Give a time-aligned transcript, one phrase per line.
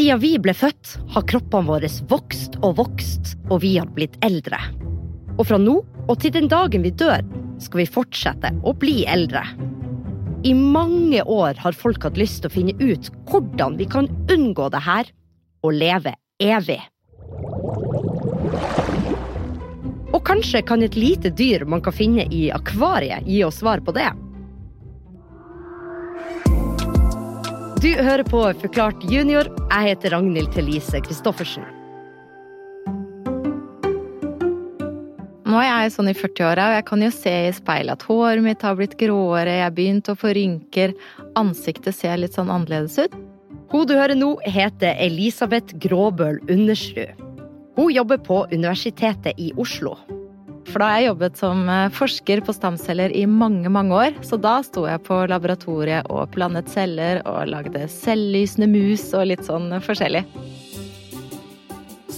[0.00, 4.56] Siden vi ble født, har kroppene våre vokst og vokst, og vi har blitt eldre.
[5.34, 5.74] Og fra nå
[6.06, 7.20] og til den dagen vi dør,
[7.60, 9.42] skal vi fortsette å bli eldre.
[10.48, 14.70] I mange år har folk hatt lyst til å finne ut hvordan vi kan unngå
[14.72, 15.12] det her
[15.68, 16.80] og leve evig.
[20.16, 23.92] Og kanskje kan et lite dyr man kan finne i akvariet, gi oss svar på
[24.00, 24.08] det.
[27.80, 29.46] Du hører på Forklart junior.
[29.70, 31.64] Jeg heter Ragnhild Thelise Christoffersen.
[35.48, 38.44] Nå er jeg sånn i 40-åra, og jeg kan jo se i speilet at håret
[38.44, 40.92] mitt har blitt gråere, jeg har begynt å få rynker,
[41.40, 43.16] ansiktet ser litt sånn annerledes ut.
[43.72, 47.16] Hun du hører nå, heter Elisabeth Gråbøl Undersrud.
[47.80, 49.96] Hun jobber på Universitetet i Oslo.
[50.68, 54.16] For da har jeg jobbet som eh, forsker på stamceller i mange, mange år.
[54.26, 59.46] Så da sto jeg på laboratoriet og plantet celler og lagde selvlysende mus og litt
[59.48, 60.24] sånn forskjellig.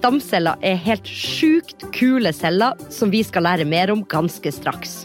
[0.00, 5.02] Stamceller er helt sjukt kule celler som vi skal lære mer om ganske straks.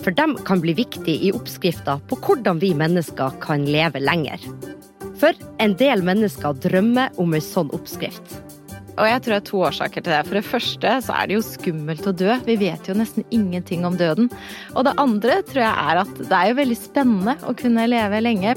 [0.00, 4.40] For de kan bli viktig i oppskrifta på hvordan vi mennesker kan leve lenger.
[5.20, 8.38] For en del mennesker drømmer om en sånn oppskrift.
[9.00, 10.20] Og jeg tror det er to årsaker til det.
[10.28, 12.34] For det første så er det jo skummelt å dø.
[12.44, 14.28] Vi vet jo nesten ingenting om døden.
[14.74, 18.20] Og det andre tror jeg er at det er jo veldig spennende å kunne leve
[18.20, 18.56] lenge.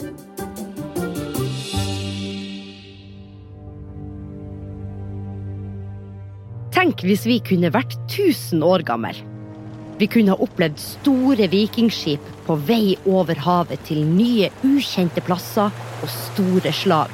[6.74, 9.16] Tenk hvis vi kunne vært 1000 år gammel.
[10.02, 15.72] Vi kunne ha opplevd store vikingskip på vei over havet til nye, ukjente plasser
[16.02, 17.14] og store slag.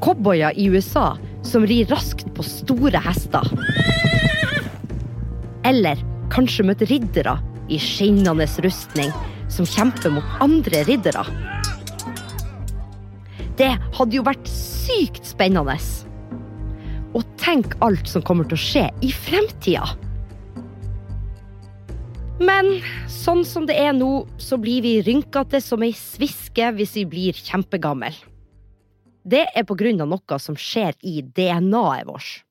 [0.00, 1.10] Cowboyer i USA
[1.52, 3.44] som rir raskt på store hester.
[5.68, 6.00] Eller
[6.32, 7.36] kanskje møtt riddere
[7.68, 9.12] i skinnende rustning
[9.52, 11.26] som kjemper mot andre riddere.
[13.60, 15.76] Det hadde jo vært sykt spennende.
[17.12, 19.84] Og tenk alt som kommer til å skje i fremtida.
[22.40, 22.78] Men
[23.12, 27.36] sånn som det er nå, så blir vi rynkete som ei sviske hvis vi blir
[27.36, 28.16] kjempegammel.
[29.22, 32.42] Det er på grunn av noe som skjer i DNA-et vårt.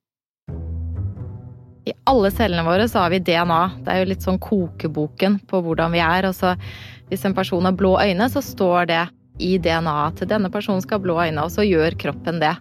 [1.89, 3.61] I alle cellene våre så har vi DNA.
[3.83, 6.27] Det er jo litt sånn kokeboken på hvordan vi er.
[6.29, 6.53] Altså,
[7.09, 9.01] hvis en person har blå øyne, så står det
[9.41, 12.53] i DNA-et til denne personen skal ha blå øyne, og så gjør kroppen det.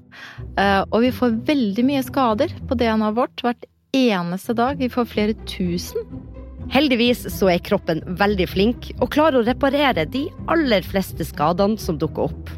[0.57, 4.81] Eh, og vi får veldig mye skader på DNA-et vårt hvert eneste dag.
[4.81, 6.09] Vi får flere tusen.
[6.71, 11.99] Heldigvis så er kroppen veldig flink og klarer å reparere de aller fleste skadene som
[11.99, 12.53] dukker opp.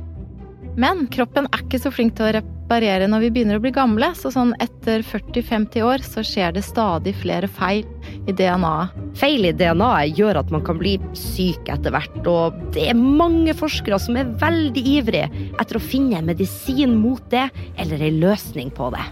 [0.73, 4.09] Men kroppen er ikke så flink til å reparere når vi begynner å bli gamle,
[4.17, 7.85] så sånn etter 40-50 år så skjer det stadig flere feil
[8.25, 8.95] i DNA-et.
[9.21, 13.53] Feil i DNA-et gjør at man kan bli syk etter hvert, og det er mange
[13.59, 18.89] forskere som er veldig ivrige etter å finne medisin mot det, eller ei løsning på
[18.97, 19.05] det.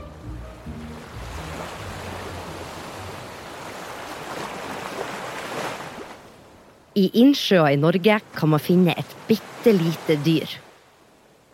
[7.00, 10.59] I innsjøer i Norge kan man finne et bitte lite dyr.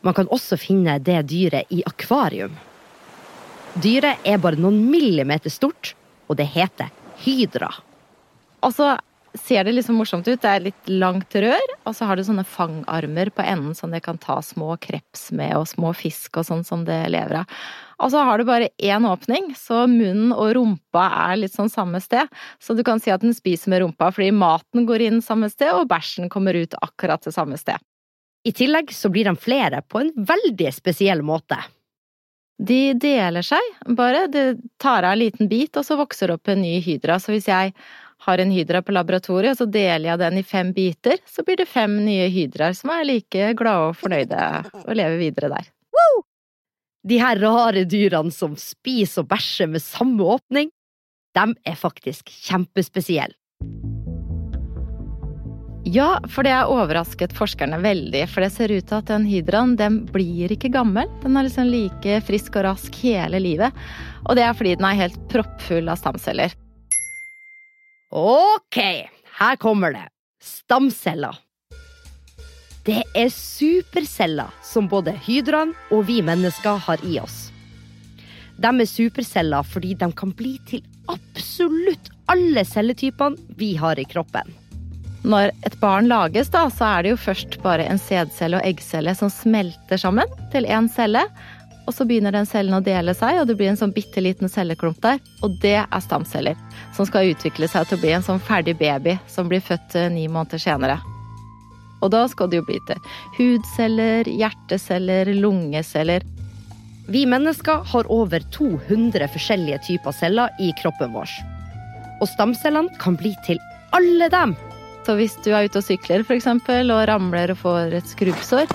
[0.07, 2.55] Man kan også finne det dyret i akvarium.
[3.83, 5.97] Dyret er bare noen millimeter stort,
[6.31, 6.93] og det heter
[7.25, 7.73] hydra.
[8.63, 8.95] Og så
[9.37, 10.41] ser det liksom morsomt ut.
[10.41, 14.01] Det er litt langt rør, og så har det sånne fangarmer på enden som det
[14.07, 17.59] kan ta små kreps med, og små fisk og sånn som det lever av.
[18.01, 22.01] Og så har du bare én åpning, så munnen og rumpa er litt sånn samme
[22.05, 22.31] sted.
[22.63, 25.73] Så du kan si at den spiser med rumpa fordi maten går inn samme sted,
[25.75, 27.81] og bæsjen kommer ut akkurat til samme sted.
[28.47, 31.59] I tillegg så blir de flere på en veldig spesiell måte.
[32.63, 34.27] De deler seg, bare.
[34.33, 34.45] Det
[34.81, 37.19] tar av en liten bit, og så vokser det opp en ny hydra.
[37.21, 37.75] Så hvis jeg
[38.27, 41.59] har en hydra på laboratoriet, og så deler jeg den i fem biter, så blir
[41.61, 44.45] det fem nye hydraer som er like glade og fornøyde
[44.85, 45.69] og lever videre der.
[45.97, 46.23] Woo!
[47.07, 50.71] De her rare dyrene som spiser og bæsjer med samme åpning,
[51.37, 53.37] de er faktisk kjempespesielle.
[55.87, 58.25] Ja, for det har overrasket forskerne veldig.
[58.27, 61.07] For det ser ut til at den hydraen den blir ikke gammel.
[61.23, 63.71] Den er liksom like frisk og rask hele livet.
[64.27, 66.57] Og det er fordi den er helt proppfull av stamceller.
[68.11, 68.81] Ok,
[69.39, 70.05] her kommer det.
[70.43, 71.39] Stamceller.
[72.87, 77.53] Det er superceller som både hydraen og vi mennesker har i oss.
[78.59, 84.66] De er superceller fordi de kan bli til absolutt alle celletypene vi har i kroppen.
[85.27, 89.11] Når et barn lages, da, så er det jo først bare en sædcelle og eggcelle
[89.19, 91.25] som smelter sammen til én celle.
[91.87, 94.51] Og så begynner den cellen å dele seg, og det blir en sånn bitte liten
[94.51, 95.19] celleklump der.
[95.47, 96.59] Og det er stamceller,
[96.95, 100.11] som skal utvikle seg til å bli en sånn ferdig baby som blir født eh,
[100.15, 101.01] ni måneder senere.
[102.03, 103.03] Og da skal det jo bli til
[103.39, 106.27] hudceller, hjerteceller, lungeceller.
[107.11, 111.35] Vi mennesker har over 200 forskjellige typer celler i kroppen vår.
[112.21, 113.63] Og stamcellene kan bli til
[113.97, 114.55] alle dem.
[115.07, 118.67] Så hvis du er ute og sykler for eksempel, og ramler og får et skrubbsår,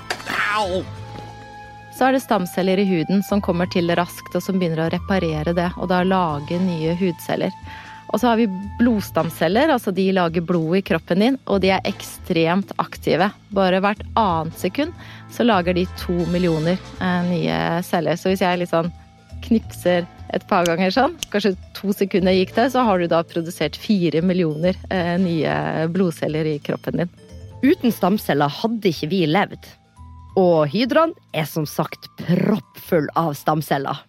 [1.91, 5.51] så er det stamceller i huden som kommer til raskt, og som begynner å reparere
[5.57, 7.51] det, og da lage nye hudceller.
[8.11, 8.47] Og så har vi
[8.79, 13.27] blodstamceller, altså de lager blod i kroppen din, og de er ekstremt aktive.
[13.55, 14.95] Bare hvert annet sekund
[15.31, 18.19] så lager de to millioner eh, nye celler.
[18.19, 18.91] Så hvis jeg litt sånn
[19.47, 23.75] knipser et par ganger sånn, kanskje to sekunder gikk det, så har du da produsert
[23.79, 27.11] fire millioner eh, nye blodceller i kroppen din.
[27.61, 29.67] Uten stamceller hadde ikke vi levd.
[30.39, 33.99] Og hydraen er som sagt proppfull av stamceller.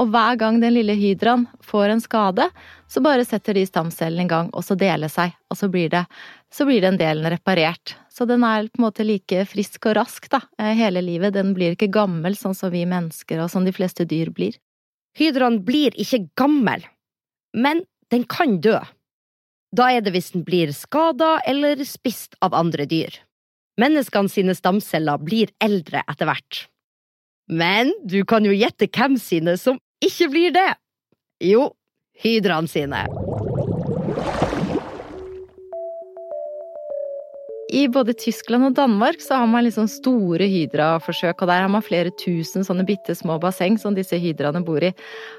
[0.00, 2.46] Og hver gang den lille hydraen får en skade,
[2.88, 6.06] så bare setter de stamcellene i gang, og så deler seg, og så blir det,
[6.52, 7.96] så blir den delen reparert.
[8.12, 11.34] Så den er på en måte like frisk og rask, da, eh, hele livet.
[11.34, 14.56] Den blir ikke gammel sånn som vi mennesker og som de fleste dyr blir.
[15.18, 16.84] Hydraen blir ikke gammel,
[17.52, 18.78] men den kan dø.
[19.72, 23.14] Da er det hvis den blir skada eller spist av andre dyr.
[23.80, 26.66] Menneskene sine stamceller blir eldre etter hvert.
[27.48, 30.68] Men du kan jo gjette hvem sine som ikke blir det.
[31.42, 31.70] Jo,
[32.22, 33.06] hydraene sine.
[37.72, 41.84] I både Tyskland og Danmark så har man liksom store hydraforsøk, og der har man
[41.84, 44.90] flere tusen sånne bitte små basseng som disse hydraene bor i.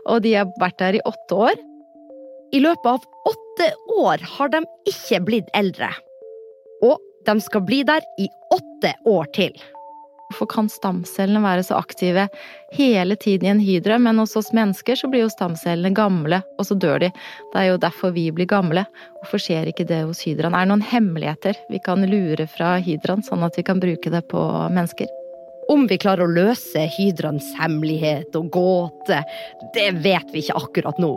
[0.10, 1.62] Og de har vært der i åtte år.
[2.54, 3.70] I løpet av åtte
[4.00, 5.92] år har de ikke blitt eldre.
[6.82, 6.98] Og
[7.28, 9.54] de skal bli der i åtte år til.
[10.34, 12.24] Hvorfor kan stamcellene være så aktive
[12.74, 16.66] hele tiden i en hydra, men hos oss mennesker så blir jo stamcellene gamle, og
[16.66, 17.12] så dør de.
[17.54, 18.88] Det er jo derfor vi blir gamle.
[19.20, 20.58] Hvorfor skjer ikke det hos hydraen?
[20.58, 24.26] Er det noen hemmeligheter vi kan lure fra hydraen, sånn at vi kan bruke det
[24.34, 24.42] på
[24.74, 25.14] mennesker?
[25.70, 29.22] Om vi klarer å løse hydraens hemmelighet og gåte,
[29.78, 31.14] det vet vi ikke akkurat nå.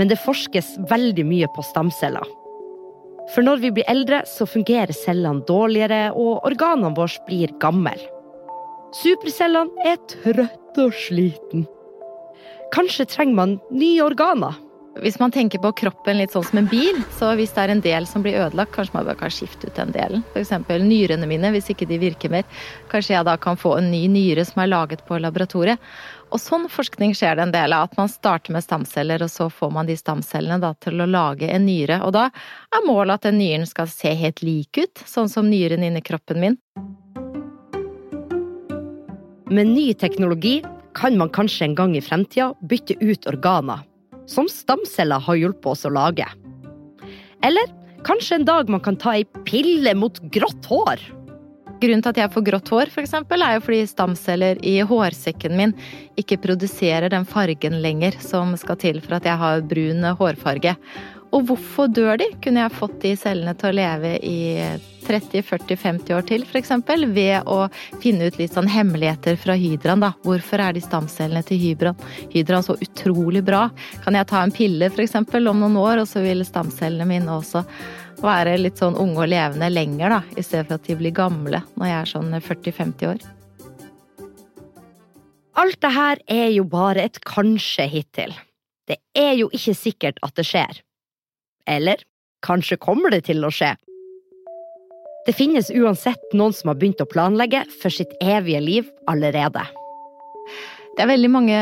[0.00, 2.24] Men det forskes veldig mye på stamceller.
[3.34, 7.98] For når vi blir eldre, så fungerer cellene dårligere, og organene våre blir gamle.
[8.96, 11.66] Supercellene er trøtte og sliten.
[12.72, 14.56] Kanskje trenger man nye organer?
[14.98, 17.82] Hvis man tenker på kroppen litt sånn som en bil, så hvis det er en
[17.84, 20.24] del som blir ødelagt, kanskje man bare kan skifte ut den delen.
[20.32, 20.50] F.eks.
[20.82, 22.48] nyrene mine, hvis ikke de virker mer.
[22.90, 25.78] Kanskje jeg da kan få en ny nyre som er laget på laboratoriet.
[26.32, 29.50] Og sånn forskning skjer det en del av, at man starter med stamceller, og så
[29.52, 32.00] får man de stamcellene da til å lage en nyre.
[32.08, 35.84] Og da er målet at den nyren skal se helt lik ut, sånn som nyren
[35.84, 36.58] inni kroppen min.
[39.50, 40.58] Med ny teknologi
[40.94, 43.80] kan man kanskje en gang i fremtida bytte ut organer,
[44.28, 46.26] som stamceller har hjulpet oss å lage.
[47.40, 47.70] Eller
[48.04, 51.00] kanskje en dag man kan ta ei pille mot grått hår.
[51.80, 55.56] Grunnen til at jeg får grått hår, for eksempel, er jo fordi stamceller i hårsekken
[55.56, 55.72] min
[56.20, 60.76] ikke produserer den fargen lenger som skal til for at jeg har brun hårfarge.
[61.34, 62.26] Og hvorfor dør de?
[62.44, 64.38] Kunne jeg fått de cellene til å leve i
[65.04, 66.72] 30-40-50 år til, f.eks.
[67.12, 67.58] Ved å
[68.02, 70.14] finne ut litt sånn hemmeligheter fra hydraen, da.
[70.24, 72.00] Hvorfor er de stamcellene til hydraen,
[72.32, 73.66] hydraen så utrolig bra?
[74.04, 75.18] Kan jeg ta en pille f.eks.
[75.20, 77.64] om noen år, og så vil stamcellene mine også
[78.24, 80.22] være litt sånn unge og levende lenger, da.
[80.32, 83.28] I stedet for at de blir gamle når jeg er sånn 40-50 år.
[85.58, 88.34] Alt det her er jo bare et kanskje hittil.
[88.88, 90.84] Det er jo ikke sikkert at det skjer.
[91.68, 92.02] Eller
[92.46, 93.74] kanskje kommer det til å skje.
[95.28, 99.66] Det finnes uansett noen som har begynt å planlegge for sitt evige liv allerede.
[100.98, 101.58] Det er veldig mange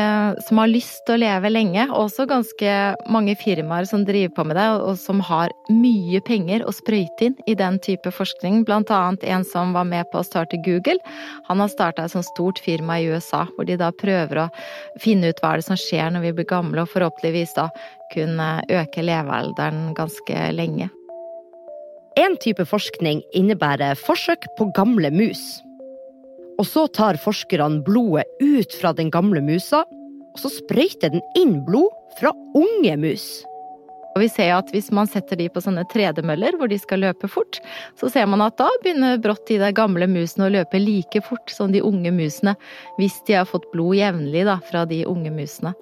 [0.47, 2.71] som har lyst til å leve lenge, og også ganske
[3.13, 7.35] mange firmaer som driver på med det, og som har mye penger å sprøyte inn
[7.45, 8.63] i den type forskning.
[8.65, 10.97] Blant annet en som var med på å starte Google.
[11.51, 14.47] Han har starta et sånt stort firma i USA, hvor de da prøver å
[15.05, 17.67] finne ut hva er det som skjer når vi blir gamle, og forhåpentligvis da
[18.15, 20.89] kunne øke levealderen ganske lenge.
[22.17, 25.45] En type forskning innebærer forsøk på gamle mus.
[26.57, 29.83] Og så tar forskerne blodet ut fra den gamle musa,
[30.33, 33.27] og så sprøyter den inn blod fra unge mus.
[34.17, 37.29] Og vi ser at hvis man setter de på sånne tredemøller hvor de skal løpe
[37.29, 37.59] fort,
[37.99, 41.69] så ser man at da begynner brått de gamle musene å løpe like fort som
[41.69, 42.55] de unge musene,
[42.97, 45.75] hvis de har fått blod jevnlig da, fra de unge musene.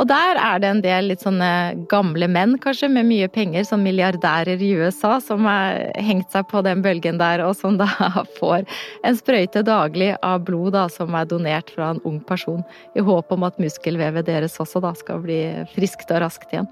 [0.00, 1.50] Og der er det en del litt sånne
[1.90, 6.64] gamle menn, kanskje, med mye penger, som milliardærer i USA, som har hengt seg på
[6.64, 7.90] den bølgen der, og som da
[8.40, 8.64] får
[9.04, 12.64] en sprøyte daglig av blod da, som er donert fra en ung person,
[12.96, 15.42] i håp om at muskelvevet deres også da skal bli
[15.76, 16.70] friskt og raskt igjen.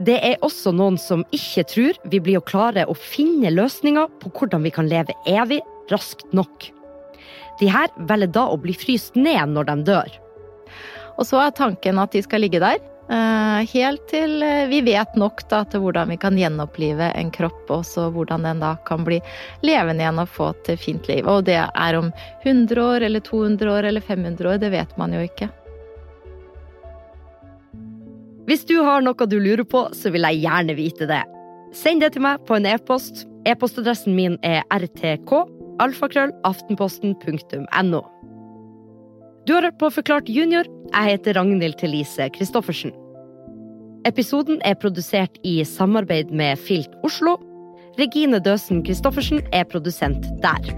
[0.00, 4.30] Det er også noen som ikke tror vi blir å klare å finne løsninger på
[4.32, 5.60] hvordan vi kan leve evig
[5.92, 6.70] raskt nok.
[7.60, 10.14] De her velger da å bli fryst ned når de dør.
[11.20, 15.20] Og så er tanken at de skal ligge der eh, helt til eh, vi vet
[15.20, 19.04] nok da, til hvordan vi kan gjenopplive en kropp, og så hvordan den da kan
[19.04, 19.20] bli
[19.66, 21.28] levende igjen og få et fint liv.
[21.28, 22.08] Og det er om
[22.40, 25.52] 100 år eller 200 år eller 500 år, det vet man jo ikke.
[28.50, 31.20] Hvis du har noe du lurer på, så vil jeg gjerne vite det.
[31.70, 33.22] Send det til meg på en e-post.
[33.46, 35.30] E-postadressen min er rtk
[35.78, 38.00] alfakrøll aftenposten.no.
[39.46, 40.66] Du har hørt på Forklart junior.
[40.90, 42.90] Jeg heter Ragnhild Thelise Christoffersen.
[44.08, 47.36] Episoden er produsert i samarbeid med Filt Oslo.
[48.02, 50.72] Regine Døsen Christoffersen er produsent der.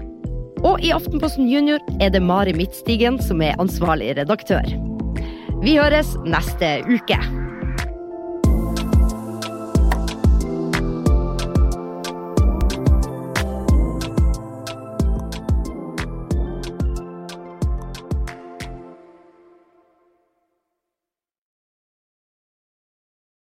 [0.61, 4.69] Og i Aftenposten Junior er det Mari Midtstigen som er ansvarlig redaktør.
[5.65, 7.17] Vi høres neste uke.